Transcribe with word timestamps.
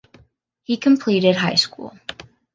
He 0.63 0.77
completed 0.77 1.35
high 1.35 1.53
school. 1.53 1.95